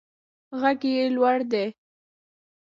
غږ 0.59 0.81
یې 0.93 1.03
لوړ 1.15 1.37
دی. 1.51 1.65